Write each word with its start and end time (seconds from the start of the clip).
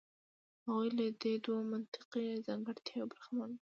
هغوی 0.65 0.87
له 0.97 1.05
دې 1.21 1.33
دوو 1.43 1.57
منطقي 1.71 2.25
ځانګړتیاوو 2.47 3.09
برخمن 3.11 3.49
وو. 3.53 3.57